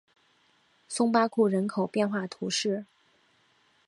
[0.87, 2.87] 松巴库人口变化图示